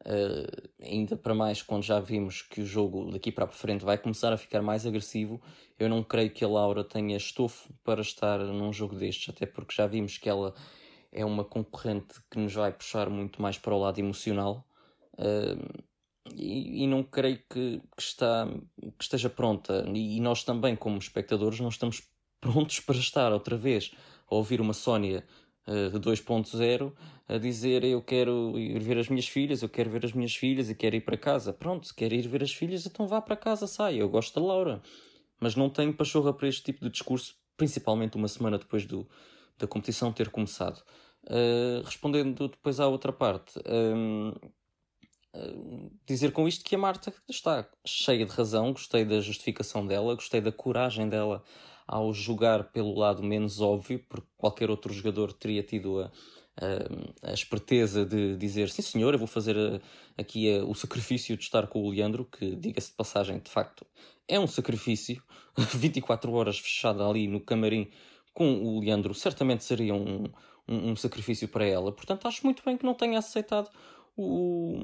[0.00, 3.98] Uh, ainda para mais quando já vimos que o jogo daqui para a frente vai
[3.98, 5.40] começar a ficar mais agressivo,
[5.78, 9.74] eu não creio que a Laura tenha estofo para estar num jogo destes, até porque
[9.74, 10.54] já vimos que ela
[11.10, 14.64] é uma concorrente que nos vai puxar muito mais para o lado emocional.
[15.14, 15.82] Uh,
[16.34, 18.48] e, não creio que, que, está,
[18.98, 19.84] que esteja pronta.
[19.94, 22.02] E, e, nós também, como espectadores, não estamos
[22.40, 23.92] prontos para estar outra vez
[24.28, 25.24] a ouvir uma Sónia
[25.66, 26.92] uh, 2.0
[27.28, 30.70] a dizer eu quero ir ver as minhas filhas, eu quero ver as minhas filhas
[30.70, 31.52] e quero ir para casa.
[31.52, 33.98] Pronto, se quer ir ver as filhas, então vá para casa, saia.
[33.98, 34.82] Eu gosto da Laura.
[35.40, 39.08] Mas não tenho pachorra para este tipo de discurso, principalmente uma semana depois do,
[39.58, 40.82] da competição ter começado.
[41.24, 44.32] Uh, respondendo depois à outra parte, um,
[46.06, 50.40] dizer com isto que a Marta está cheia de razão, gostei da justificação dela, gostei
[50.40, 51.42] da coragem dela
[51.86, 56.10] ao jogar pelo lado menos óbvio, porque qualquer outro jogador teria tido a,
[57.24, 59.80] a, a esperteza de dizer sim senhor, eu vou fazer a,
[60.20, 63.86] aqui o sacrifício de estar com o Leandro, que diga-se de passagem, de facto,
[64.26, 65.22] é um sacrifício,
[65.74, 67.90] 24 horas fechada ali no camarim
[68.34, 70.24] com o Leandro, certamente seria um,
[70.68, 73.70] um, um sacrifício para ela, portanto acho muito bem que não tenha aceitado
[74.16, 74.78] o,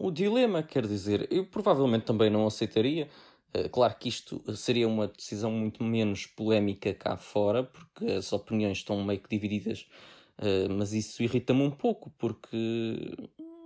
[0.00, 3.08] o dilema, quer dizer, eu provavelmente também não aceitaria.
[3.52, 8.78] Eh, claro que isto seria uma decisão muito menos polémica cá fora, porque as opiniões
[8.78, 9.86] estão meio que divididas,
[10.38, 13.12] eh, mas isso irrita-me um pouco, porque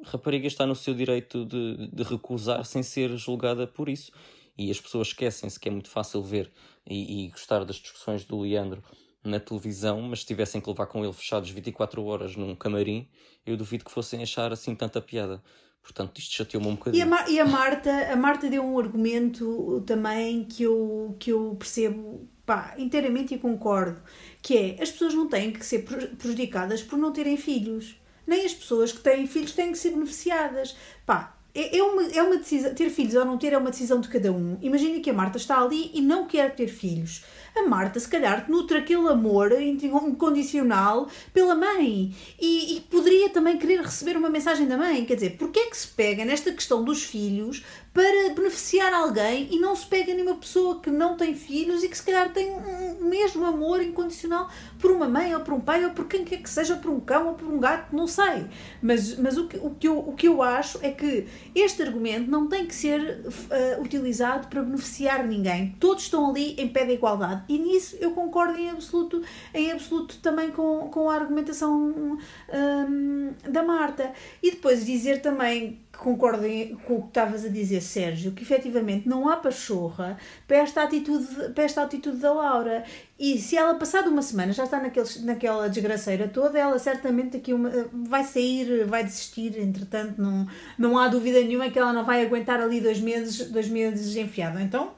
[0.04, 4.10] a rapariga está no seu direito de, de recusar sem ser julgada por isso.
[4.58, 6.50] E as pessoas esquecem-se que é muito fácil ver
[6.88, 8.82] e, e gostar das discussões do Leandro
[9.22, 13.08] na televisão, mas se tivessem que levar com ele fechados 24 horas num camarim,
[13.46, 15.42] eu duvido que fossem achar assim tanta piada.
[15.84, 17.06] Portanto, isto chateou-me um bocadinho.
[17.06, 21.54] E a, e a, Marta, a Marta deu um argumento também que eu, que eu
[21.58, 24.00] percebo pá, inteiramente e concordo,
[24.42, 28.00] que é as pessoas não têm que ser prejudicadas por não terem filhos.
[28.26, 30.74] Nem as pessoas que têm filhos têm que ser beneficiadas.
[31.04, 34.00] Pá, é, é uma, é uma decisão, ter filhos ou não ter é uma decisão
[34.00, 34.58] de cada um.
[34.62, 37.22] Imagina que a Marta está ali e não quer ter filhos
[37.56, 43.80] a Marta se calhar nutre aquele amor incondicional pela mãe e, e, poderia também querer
[43.80, 45.04] receber uma mensagem da mãe.
[45.04, 49.58] Quer dizer, porquê é que se pega nesta questão dos filhos para beneficiar alguém e
[49.60, 53.04] não se pega numa pessoa que não tem filhos e que se calhar tem um
[53.08, 56.50] mesmo amor incondicional por uma mãe ou por um pai ou por quem quer que
[56.50, 58.46] seja, por um cão ou por um gato, não sei.
[58.82, 62.28] Mas, mas o, que, o, que eu, o que eu acho é que este argumento
[62.28, 65.76] não tem que ser uh, utilizado para beneficiar ninguém.
[65.78, 70.18] Todos estão ali em pé de igualdade e nisso eu concordo em absoluto, em absoluto
[70.18, 72.18] também com, com a argumentação
[72.52, 74.12] um, da Marta.
[74.42, 76.42] E depois dizer também concordo
[76.86, 81.26] com o que estavas a dizer, Sérgio, que efetivamente não há pachorra para esta atitude,
[81.54, 82.84] para esta atitude da Laura.
[83.18, 87.52] E se ela passar uma semana já está naquele, naquela desgraceira toda, ela certamente aqui
[87.52, 90.46] uma, vai sair, vai desistir, entretanto, não,
[90.78, 94.58] não há dúvida nenhuma que ela não vai aguentar ali dois meses, dois meses enfiado.
[94.58, 94.92] Então,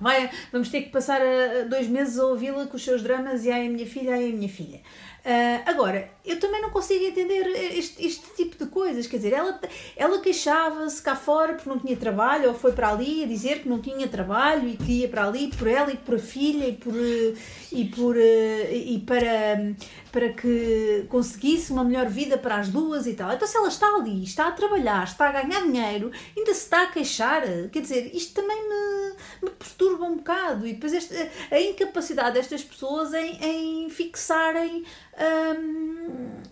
[0.00, 1.20] vai, vamos ter que passar
[1.68, 4.32] dois meses a ouvi-la com os seus dramas e ai a minha filha, ai a
[4.32, 4.80] minha filha.
[5.20, 9.06] Uh, agora, eu também não consigo entender este, este tipo de coisas.
[9.06, 9.60] Quer dizer, ela,
[9.94, 13.68] ela queixava-se cá fora porque não tinha trabalho, ou foi para ali a dizer que
[13.68, 16.72] não tinha trabalho e que ia para ali por ela e por a filha e,
[16.72, 19.74] por, e, por, e para,
[20.10, 23.30] para que conseguisse uma melhor vida para as duas e tal.
[23.32, 26.84] Então, se ela está ali, está a trabalhar, está a ganhar dinheiro, ainda se está
[26.84, 30.66] a queixar, quer dizer, isto também me, me perturba um bocado.
[30.66, 31.14] E depois esta,
[31.50, 34.84] a incapacidade destas pessoas em, em fixarem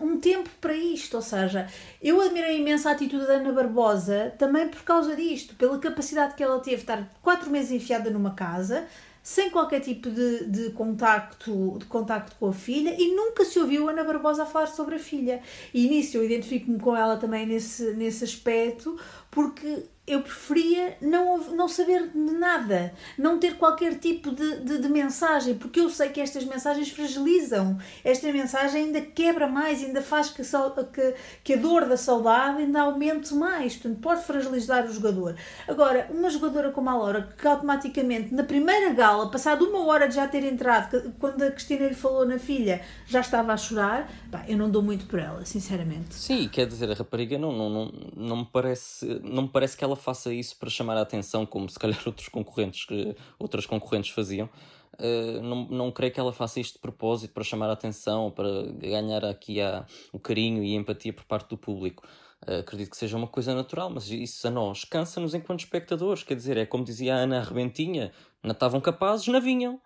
[0.00, 1.14] um, um tempo para isto.
[1.14, 1.68] Ou seja,
[2.02, 6.42] eu admirei imenso a atitude da Ana Barbosa também por causa disto, pela capacidade que
[6.42, 8.86] ela teve de estar quatro meses enfiada numa casa
[9.28, 13.86] sem qualquer tipo de, de, contacto, de contacto com a filha e nunca se ouviu
[13.86, 15.42] Ana Barbosa falar sobre a filha.
[15.74, 18.98] E nisso eu identifico-me com ela também nesse, nesse aspecto,
[19.30, 24.88] porque eu preferia não, não saber de nada, não ter qualquer tipo de, de, de,
[24.88, 27.78] mensagem, porque eu sei que estas mensagens fragilizam.
[28.02, 32.80] Esta mensagem ainda quebra mais, ainda faz que, que, que a dor da saudade ainda
[32.80, 33.76] aumente mais.
[33.76, 35.36] Portanto, pode fragilizar o jogador.
[35.66, 40.14] Agora, uma jogadora como a Laura, que automaticamente, na primeira gala, passado uma hora de
[40.14, 44.44] já ter entrado, quando a Cristina lhe falou na filha, já estava a chorar, pá,
[44.48, 46.14] eu não dou muito por ela, sinceramente.
[46.14, 49.84] Sim, quer dizer, a rapariga não, não, não, não, me, parece, não me parece que
[49.84, 54.10] ela faça isso para chamar a atenção, como se calhar outros concorrentes, que, outras concorrentes
[54.10, 54.48] faziam.
[54.94, 58.48] Uh, não, não creio que ela faça isto de propósito para chamar a atenção, para
[58.72, 62.06] ganhar aqui a, o carinho e a empatia por parte do público.
[62.46, 66.22] Uh, acredito que seja uma coisa natural, mas isso a nós cansa-nos enquanto espectadores.
[66.22, 69.80] Quer dizer, é como dizia a Ana Arrebentinha: não estavam capazes, não vinham.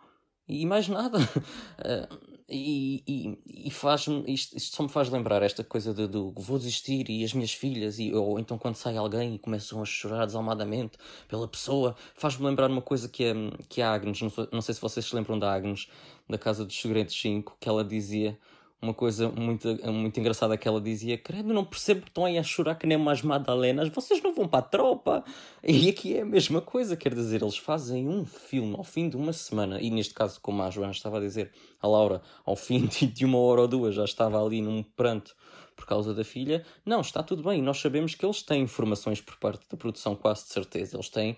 [0.48, 1.18] E mais nada.
[1.18, 2.22] Uh,
[2.54, 6.58] E, e, e faz-me, isto, isto, só me faz lembrar esta coisa de, de, vou
[6.58, 10.26] desistir e as minhas filhas, e, ou então quando sai alguém e começam a chorar
[10.26, 13.32] desalmadamente pela pessoa, faz-me lembrar uma coisa que é,
[13.70, 15.88] que a Agnes, não, não sei se vocês se lembram da Agnes,
[16.28, 18.38] da Casa dos Segredos 5, que ela dizia
[18.82, 22.42] uma coisa muito, muito engraçada que ela dizia: Credo, não percebo que estão aí a
[22.42, 25.24] chorar que nem umas Madalenas, vocês não vão para a tropa.
[25.62, 29.16] E aqui é a mesma coisa, quer dizer, eles fazem um filme ao fim de
[29.16, 32.86] uma semana, e neste caso, como a Joana estava a dizer, a Laura, ao fim
[32.90, 35.34] de uma hora ou duas já estava ali num pranto
[35.76, 36.64] por causa da filha.
[36.84, 40.44] Não, está tudo bem, nós sabemos que eles têm informações por parte da produção, quase
[40.44, 40.96] de certeza.
[40.96, 41.36] Eles têm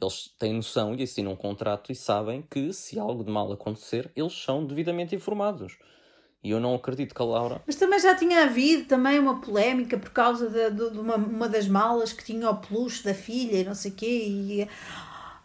[0.00, 4.10] eles têm noção e assinam um contrato e sabem que se algo de mal acontecer,
[4.14, 5.78] eles são devidamente informados.
[6.46, 7.60] E eu não acredito que a Laura.
[7.66, 11.48] Mas também já tinha havido também uma polémica por causa de, de, de uma, uma
[11.48, 14.26] das malas que tinha o peluche da filha e não sei o quê.
[14.28, 14.68] E,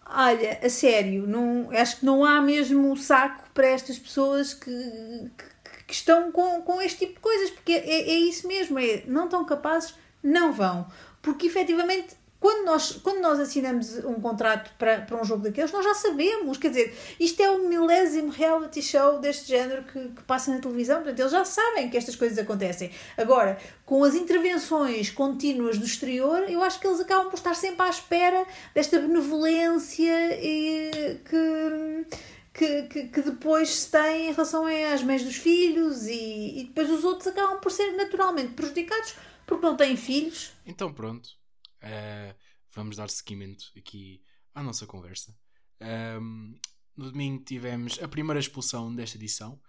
[0.06, 5.84] olha, a sério, não, acho que não há mesmo saco para estas pessoas que, que,
[5.88, 9.26] que estão com, com este tipo de coisas, porque é, é isso mesmo, é, não
[9.26, 10.86] estão capazes, não vão.
[11.20, 15.86] Porque efetivamente quando nós, quando nós assinamos um contrato para, para um jogo daqueles, nós
[15.86, 20.52] já sabemos, quer dizer, isto é o milésimo reality show deste género que, que, passa
[20.52, 22.90] na televisão, portanto, eles já sabem que estas coisas acontecem.
[23.16, 27.86] Agora, com as intervenções contínuas do exterior, eu acho que eles acabam por estar sempre
[27.86, 32.22] à espera desta benevolência e que.
[32.54, 36.90] Que, que, que, depois se tem em relação às mães dos filhos e, e depois
[36.90, 39.16] os outros acabam por ser naturalmente prejudicados
[39.48, 40.52] porque não têm filhos.
[40.66, 41.30] Então pronto,
[41.84, 42.36] Uh,
[42.74, 45.36] vamos dar seguimento aqui à nossa conversa.
[45.82, 46.56] Um,
[46.96, 49.60] no domingo tivemos a primeira expulsão desta edição.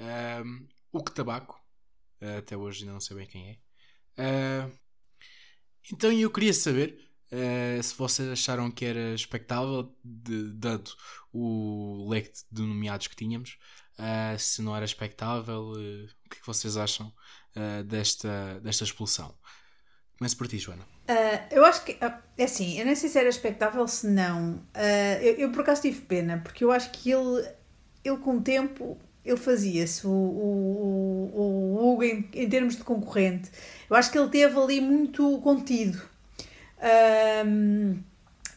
[0.00, 1.60] Um, o que tabaco.
[2.20, 4.66] Uh, até hoje ainda não sei bem quem é.
[4.66, 4.78] Uh,
[5.92, 10.90] então eu queria saber uh, se vocês acharam que era expectável, de, dado
[11.32, 13.58] o leque de nomeados que tínhamos,
[14.38, 17.12] se não era expectável, o que, é que vocês acham
[17.86, 19.36] desta, desta expulsão?
[20.16, 20.97] Começo por ti, Joana.
[21.08, 24.56] Uh, eu acho que, uh, é assim, eu nem sei se era expectável se não.
[24.74, 27.48] Uh, eu, eu, por acaso tive pena, porque eu acho que ele,
[28.04, 31.40] ele com o tempo, ele fazia-se, o, o, o,
[31.80, 33.50] o Hugo em, em, termos de concorrente.
[33.88, 35.98] Eu acho que ele teve ali muito contido.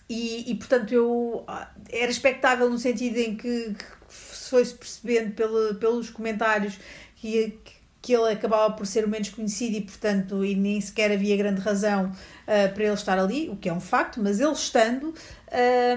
[0.09, 1.45] e, e, portanto, eu,
[1.89, 6.77] era expectável no sentido em que, que foi-se percebendo pelo, pelos comentários
[7.15, 11.11] que, que que ele acabava por ser o menos conhecido e, portanto, e nem sequer
[11.11, 14.51] havia grande razão uh, para ele estar ali, o que é um facto, mas ele
[14.51, 15.13] estando,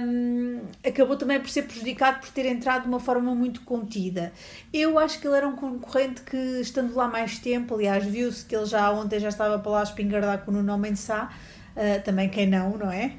[0.03, 4.33] um, acabou também por ser prejudicado por ter entrado de uma forma muito contida.
[4.71, 8.55] Eu acho que ele era um concorrente que, estando lá mais tempo, aliás, viu-se que
[8.55, 11.31] ele já ontem já estava para lá espingardar com o Nuno Mensah,
[11.77, 13.13] uh, também quem não, não é?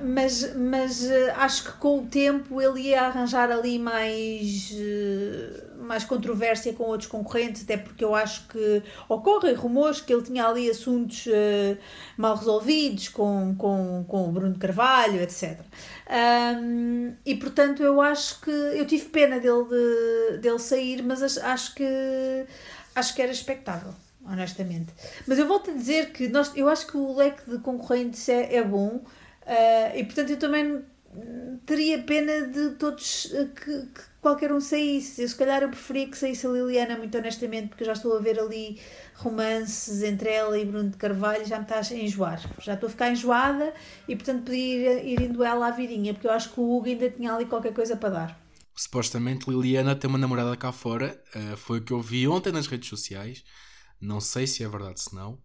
[0.00, 4.74] Mas mas uh, acho que com o tempo ele ia arranjar ali mais
[5.78, 10.46] mais controvérsia com outros concorrentes, até porque eu acho que ocorrem rumores que ele tinha
[10.46, 11.26] ali assuntos
[12.16, 15.60] mal resolvidos com, com, com o Bruno Carvalho, etc.
[16.12, 21.74] Um, e portanto eu acho que eu tive pena dele, de, dele sair, mas acho
[21.74, 22.46] que
[22.94, 23.94] acho que era expectável
[24.26, 24.92] honestamente.
[25.26, 28.56] Mas eu volto a dizer que nós, eu acho que o leque de concorrentes é,
[28.56, 30.84] é bom uh, e portanto eu também
[31.66, 35.22] teria pena de todos uh, que, que, qualquer um saísse.
[35.22, 38.20] Eu, se calhar eu preferia que saísse a Liliana, muito honestamente, porque já estou a
[38.20, 38.80] ver ali
[39.16, 42.40] romances entre ela e Bruno de Carvalho, já me está a enjoar.
[42.60, 43.74] Já estou a ficar enjoada
[44.08, 46.86] e, portanto, podia ir, ir indo ela à virinha, porque eu acho que o Hugo
[46.86, 48.42] ainda tinha ali qualquer coisa para dar.
[48.74, 52.66] Supostamente Liliana tem uma namorada cá fora, uh, foi o que eu vi ontem nas
[52.66, 53.44] redes sociais.
[54.02, 55.38] Não sei se é verdade, se não.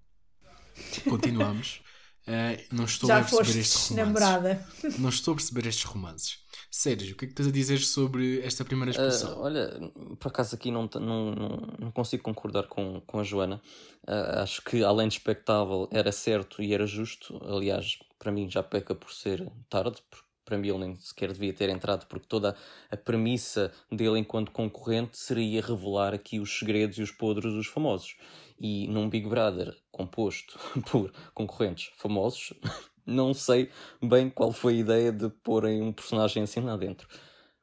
[1.08, 1.84] Continuamos.
[2.28, 3.96] Uh, não estou Já a perceber estes romances.
[3.96, 4.68] namorada.
[4.98, 6.40] Não estou a perceber estes romances.
[6.72, 9.38] Sérgio, o que é que tens a dizer sobre esta primeira expulsão?
[9.38, 11.36] Uh, olha, por acaso aqui não, não,
[11.80, 13.62] não, consigo concordar com, com a Joana.
[14.08, 17.40] Uh, acho que, além de expectável, era certo e era justo.
[17.46, 21.52] Aliás, para mim já peca por ser tarde, porque para mim ele nem sequer devia
[21.52, 22.56] ter entrado, porque toda
[22.90, 28.16] a premissa dele enquanto concorrente seria revelar aqui os segredos e os podres dos famosos.
[28.58, 30.58] E num Big Brother composto
[30.90, 32.54] por concorrentes famosos,
[33.06, 33.70] não sei
[34.02, 37.10] bem qual foi a ideia de porem um personagem assim lá dentro.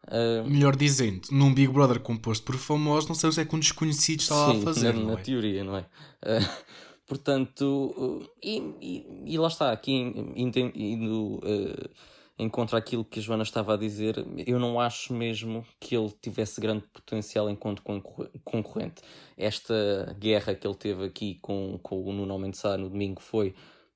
[0.07, 0.47] Uh...
[0.47, 3.61] Melhor dizendo, num Big Brother composto por famosos, não sei o que é que um
[3.61, 4.93] desconhecido está lá a fazer.
[4.93, 5.23] Na, na é?
[5.23, 5.87] teoria, não é?
[6.23, 6.65] Uh,
[7.09, 9.93] portanto, uh, e, e, e, lá está, aqui
[10.37, 11.09] indo em
[12.51, 14.17] contra aquilo que a Joana estava a dizer,
[14.47, 17.83] eu não acho mesmo que ele tivesse grande potencial enquanto
[18.45, 19.03] concorrente.
[19.37, 23.55] Esta guerra que ele teve aqui com, com o Nuno Mendes no domingo foi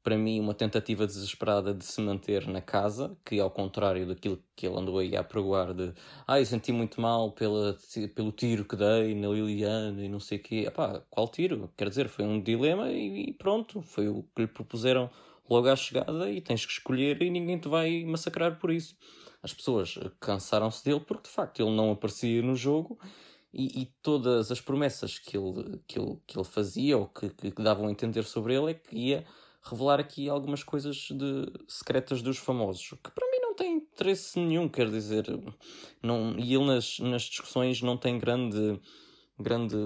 [0.08, 4.66] para mim, uma tentativa desesperada de se manter na casa, que ao contrário daquilo que
[4.66, 5.92] ele andou aí a pregoar de
[6.26, 7.76] ah, eu senti muito mal pela,
[8.14, 10.64] pelo tiro que dei na Liliana e não sei o quê.
[10.66, 11.70] Epá, qual tiro?
[11.76, 15.10] Quer dizer, foi um dilema e, e pronto, foi o que lhe propuseram
[15.48, 18.96] logo à chegada e tens que escolher e ninguém te vai massacrar por isso.
[19.42, 22.98] As pessoas cansaram-se dele porque de facto ele não aparecia no jogo
[23.52, 27.62] e, e, todas as promessas que ele, que ele, que ele fazia ou que, que
[27.62, 29.24] davam a entender sobre ele é que ia
[29.62, 34.68] revelar aqui algumas coisas de, secretas dos famosos, que para mim não tem interesse nenhum,
[34.68, 35.24] quer dizer,
[36.02, 38.80] não, e ele nas, nas discussões não tem grande,
[39.38, 39.76] grande,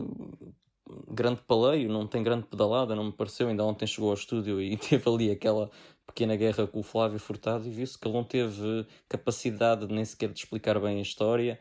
[1.08, 4.76] grande paleio, não tem grande pedalada, não me pareceu, ainda ontem chegou ao estúdio e
[4.78, 5.70] teve ali aquela
[6.06, 10.32] pequena guerra com o Flávio Furtado e viu-se que ele não teve capacidade nem sequer
[10.32, 11.58] de explicar bem a história,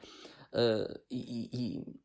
[0.53, 2.01] uh, e, e,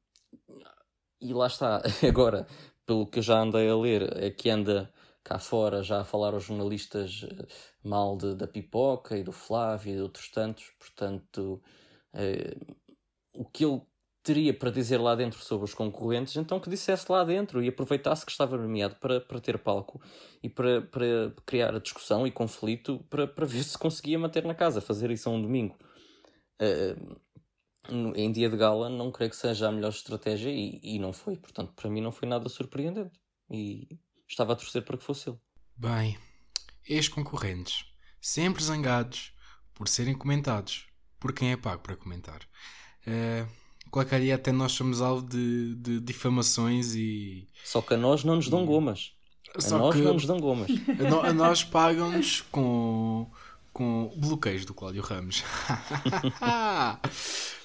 [1.20, 2.46] e lá está, agora,
[2.84, 4.92] pelo que já andei a ler, é que anda
[5.24, 7.46] cá fora já a falar aos jornalistas eh,
[7.82, 11.60] mal de, da pipoca e do Flávio e de outros tantos, portanto,
[12.14, 12.56] eh,
[13.34, 13.82] o que ele
[14.26, 18.26] teria para dizer lá dentro sobre os concorrentes, então que dissesse lá dentro e aproveitasse
[18.26, 20.02] que estava nomeado para, para ter palco
[20.42, 24.54] e para, para criar a discussão e conflito para, para ver se conseguia manter na
[24.54, 25.76] casa, fazer isso a um domingo.
[26.60, 27.16] Uh,
[28.16, 31.36] em dia de gala não creio que seja a melhor estratégia e, e não foi,
[31.36, 33.16] portanto para mim não foi nada surpreendente
[33.48, 33.86] e
[34.28, 35.38] estava a torcer para que fosse ele.
[35.76, 36.18] Bem,
[36.84, 37.84] ex-concorrentes,
[38.20, 39.32] sempre zangados
[39.72, 40.88] por serem comentados
[41.20, 42.40] por quem é pago para comentar.
[43.06, 43.65] Uh,
[43.96, 47.48] colocaria até nós somos alvo de, de difamações e.
[47.64, 49.14] Só que a nós não nos dão gomas.
[49.54, 50.02] A Só nós que...
[50.02, 50.70] não nos dão gomas.
[51.24, 53.30] A, a nós pagam-nos com,
[53.72, 55.40] com bloqueios do Cláudio Ramos.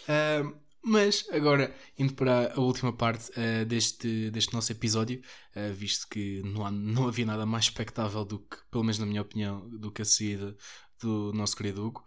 [0.07, 5.21] uh, Mas agora, indo para a última parte uh, deste, deste nosso episódio,
[5.53, 9.05] uh, visto que não, há, não havia nada mais expectável do que, pelo menos na
[9.05, 10.55] minha opinião, do que a saída
[11.01, 12.05] do nosso querido Hugo,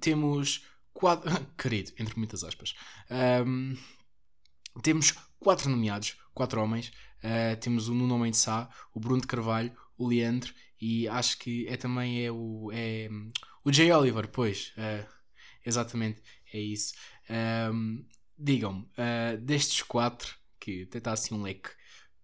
[0.00, 0.62] temos
[0.94, 1.30] quatro.
[1.58, 2.74] querido, entre muitas aspas.
[3.10, 3.74] Ehm,
[4.82, 6.90] temos quatro nomeados, quatro homens.
[7.22, 11.66] Eh, temos o Nuno Mendes Sá, o Bruno de Carvalho, o Leandro e acho que
[11.68, 13.08] é também é o, é,
[13.64, 14.72] o Jay Oliver, pois.
[15.64, 16.94] exatamente, é isso.
[17.72, 18.04] Um,
[18.36, 21.70] Digam-me, uh, destes quatro, que até está assim um leque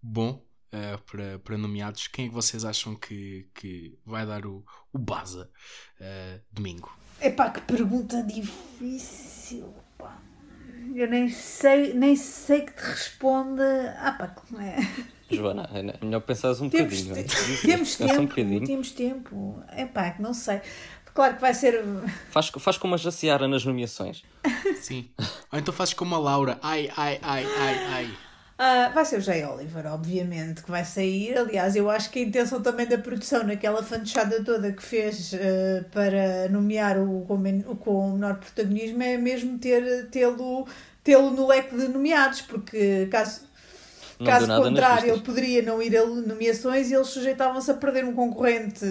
[0.01, 4.63] bom uh, para, para nomeados, quem é que vocês acham que, que vai dar o,
[4.91, 5.49] o Baza
[5.99, 6.91] uh, domingo?
[7.21, 10.17] Epá, que pergunta difícil, pá.
[10.95, 13.95] Eu nem sei, nem sei que te responda.
[13.99, 14.77] Ah, pá, como é?
[15.29, 17.27] Joana, é melhor pensares um temos bocadinho.
[17.27, 17.61] Te...
[17.61, 18.65] Temos tempo, um bocadinho.
[18.65, 19.63] temos tempo.
[19.69, 20.61] É pá, não sei.
[21.13, 21.83] Claro que vai ser.
[22.29, 24.23] Faz, faz como a Jaciara nas nomeações.
[24.81, 25.09] Sim.
[25.51, 26.57] Ou então fazes como a Laura.
[26.61, 28.17] Ai, ai, ai, ai, ai.
[28.61, 31.35] Uh, vai ser o Jay Oliver, obviamente, que vai sair.
[31.35, 35.83] Aliás, eu acho que a intenção também da produção, naquela fanchada toda que fez uh,
[35.91, 40.67] para nomear o com, o com menor protagonismo, é mesmo ter, tê-lo
[41.03, 43.41] tê no leque de nomeados, porque caso
[44.21, 48.13] não Caso contrário, ele poderia não ir a nomeações e eles sujeitavam-se a perder um
[48.13, 48.85] concorrente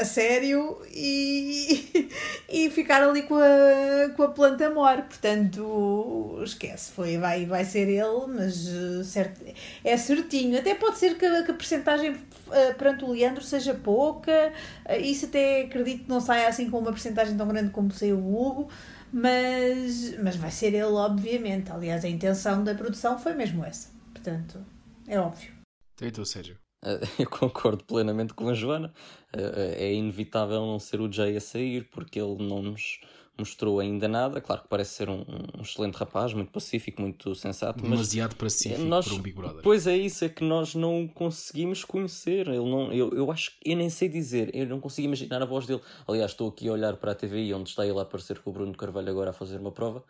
[0.00, 2.08] a sério e,
[2.48, 5.02] e ficar ali com a, com a planta mor.
[5.02, 9.40] Portanto, esquece, foi, vai, vai ser ele, mas eh, certo,
[9.84, 10.58] é certinho.
[10.58, 12.16] Até pode ser que a, que a percentagem
[12.50, 14.52] eh, perante o Leandro seja pouca,
[14.84, 18.18] eh, isso até acredito que não saia assim com uma percentagem tão grande como saiu
[18.18, 18.68] o Hugo.
[19.12, 21.70] Mas, mas vai ser ele, obviamente.
[21.70, 23.88] Aliás, a intenção da produção foi mesmo essa.
[24.14, 24.58] Portanto,
[25.06, 25.52] é óbvio.
[25.94, 26.58] Então, e tu, Sérgio?
[27.18, 28.92] Eu concordo plenamente com a Joana.
[29.32, 33.00] É inevitável não ser o Jay a sair, porque ele não nos
[33.38, 34.40] mostrou ainda nada.
[34.40, 35.24] Claro que parece ser um,
[35.56, 37.82] um excelente rapaz, muito pacífico, muito sensato.
[37.82, 39.62] Demasiado pacífico nós, para um Big Brother.
[39.62, 42.48] Pois é isso, é que nós não conseguimos conhecer.
[42.48, 45.46] Ele não, eu, eu acho que eu nem sei dizer, eu não consigo imaginar a
[45.46, 45.80] voz dele.
[46.06, 48.52] Aliás, estou aqui a olhar para a TVI onde está ele a aparecer com o
[48.52, 50.04] Bruno Carvalho agora a fazer uma prova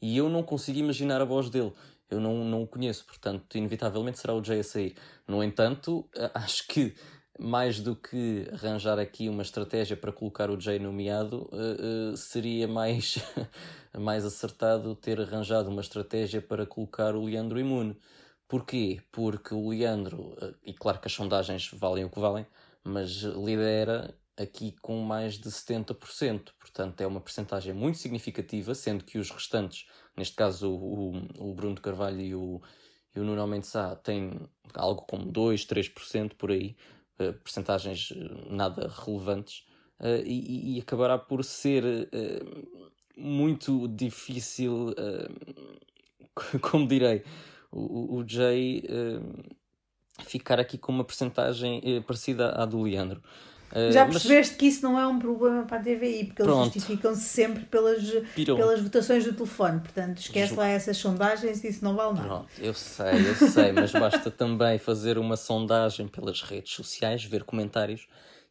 [0.00, 1.72] e eu não consigo imaginar a voz dele.
[2.10, 4.96] Eu não, não o conheço, portanto, inevitavelmente será o Jay a sair.
[5.26, 6.94] No entanto, acho que
[7.38, 12.66] mais do que arranjar aqui uma estratégia para colocar o Jay nomeado, uh, uh, seria
[12.66, 13.18] mais,
[13.96, 17.96] mais acertado ter arranjado uma estratégia para colocar o Leandro imune.
[18.48, 19.00] Porquê?
[19.12, 20.34] Porque o Leandro,
[20.64, 22.46] e claro que as sondagens valem o que valem,
[22.82, 26.50] mas lidera aqui com mais de 70%.
[26.58, 29.86] Portanto, é uma percentagem muito significativa, sendo que os restantes,
[30.16, 32.62] neste caso o, o, Bruno Carvalho e o,
[33.14, 34.40] e o Nuno Mendes Sá, têm
[34.74, 36.76] algo como 2, 3% por aí,
[37.20, 39.66] uh, percentagens eh, nada relevantes,
[40.00, 44.94] uh, e, e, acabará por ser uh, muito difícil,
[46.62, 47.24] como direi,
[47.72, 48.84] o, o Jay
[50.24, 53.20] ficar aqui com uma percentagem parecida à do Leandro.
[53.72, 54.58] Uh, Já percebeste mas...
[54.58, 56.62] que isso não é um problema para a TVI, porque Pronto.
[56.62, 58.02] eles justificam-se sempre pelas,
[58.34, 59.80] pelas votações do telefone.
[59.80, 60.60] Portanto, esquece Ju...
[60.60, 62.28] lá essas sondagens e isso não vale nada.
[62.28, 67.44] Pronto, eu sei, eu sei, mas basta também fazer uma sondagem pelas redes sociais, ver
[67.44, 68.06] comentários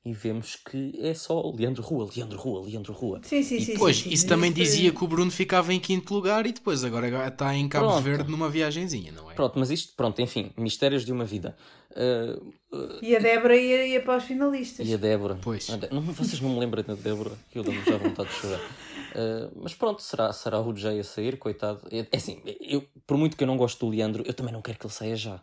[0.07, 3.19] e vemos que é só Leandro Rua, Leandro Rua, Leandro Rua.
[3.23, 3.73] Sim, sim, e sim.
[3.73, 6.83] Depois, sim, isso sim, também dizia que o Bruno ficava em quinto lugar e depois
[6.85, 8.03] agora está em Cabo pronto.
[8.03, 9.33] Verde numa viagenzinha, não é?
[9.33, 11.57] Pronto, mas isto, pronto, enfim, mistérios de uma vida.
[11.97, 14.87] Uh, uh, e a Débora ia, ia para os finalistas.
[14.87, 15.39] E a Débora.
[15.41, 15.67] Pois.
[15.91, 18.59] Não, vocês não me lembrem da Débora, que eu dou-me já vontade de chorar.
[18.59, 21.81] Uh, mas pronto, será, será o Jay a sair, coitado.
[21.91, 24.61] É, é assim, eu, por muito que eu não gosto do Leandro, eu também não
[24.61, 25.41] quero que ele saia já.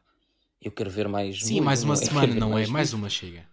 [0.62, 1.42] Eu quero ver mais.
[1.42, 2.66] Sim, muito, mais uma semana, não é?
[2.68, 3.44] Mais uma chega.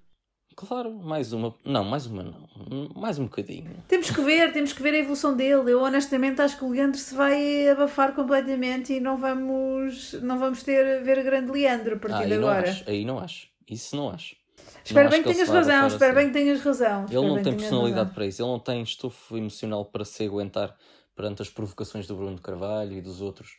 [0.55, 1.55] Claro, mais uma.
[1.65, 2.89] Não, mais uma não.
[2.95, 3.71] Mais um bocadinho.
[3.87, 5.71] Temos que ver, temos que ver a evolução dele.
[5.71, 10.63] Eu honestamente acho que o Leandro se vai abafar completamente e não vamos, não vamos
[10.63, 12.61] ter ver grande Leandro a partir ah, de agora.
[12.61, 13.47] Não acho, aí não acho.
[13.69, 14.35] Isso não acho.
[14.83, 16.15] Espero não bem que tenhas razão, espero assim.
[16.15, 17.05] bem que tenhas razão.
[17.09, 20.75] Ele não tem personalidade para isso, ele não tem estofo emocional para se aguentar
[21.15, 23.57] perante as provocações do Bruno Carvalho e dos outros.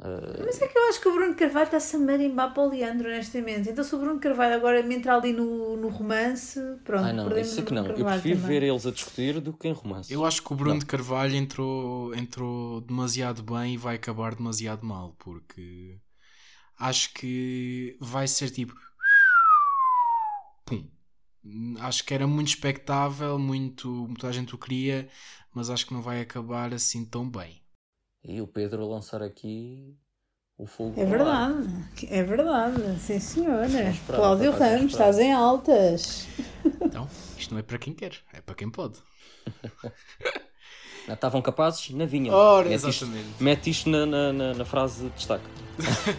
[0.00, 0.44] Uh...
[0.44, 3.08] Mas é que eu acho que o Bruno Carvalho está-se a marimbar para o Leandro,
[3.08, 3.68] honestamente.
[3.68, 7.36] Então, se o Bruno Carvalho agora me entrar ali no, no romance, pronto, Ai, não,
[7.36, 7.84] isso é que não.
[7.84, 8.60] eu prefiro também.
[8.60, 10.12] ver eles a discutir do que em romance.
[10.12, 10.78] Eu acho que o Bruno não.
[10.78, 15.98] de Carvalho entrou, entrou demasiado bem e vai acabar demasiado mal, porque
[16.78, 18.74] acho que vai ser tipo.
[20.64, 20.86] Pum.
[21.80, 25.08] Acho que era muito expectável, muito, muita gente o queria,
[25.52, 27.60] mas acho que não vai acabar assim tão bem.
[28.24, 29.96] E o Pedro lançar aqui
[30.56, 31.00] o fogo.
[31.00, 31.68] É verdade,
[32.08, 33.68] é verdade, sim senhora.
[34.06, 36.26] Cláudio Ramos, estás em altas.
[36.80, 38.98] Então, isto não é para quem quer, é para quem pode.
[41.08, 41.90] Estavam capazes?
[41.90, 42.32] Na vinha.
[42.32, 43.30] Ora, mete exatamente.
[43.30, 45.44] Isto, mete isto na, na, na, na frase de destaque.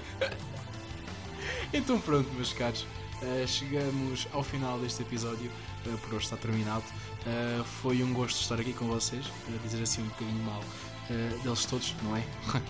[1.73, 2.87] então pronto, meus caros.
[3.21, 5.51] Uh, chegamos ao final deste episódio.
[5.85, 6.83] Uh, por hoje está terminado.
[7.27, 9.25] Uh, foi um gosto estar aqui com vocês.
[9.63, 10.61] dizer assim um bocadinho mal
[11.09, 12.23] uh, deles todos, não é?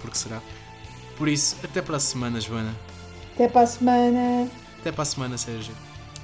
[0.00, 0.40] Porque será?
[1.16, 2.74] Por isso, até para a semana, Joana.
[3.34, 4.50] Até para a semana.
[4.78, 5.74] Até para a semana, Sérgio.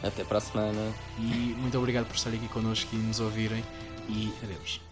[0.03, 0.93] Até para a semana.
[1.19, 3.65] E muito obrigado por estarem aqui connosco e nos ouvirem.
[4.09, 4.86] E adeus.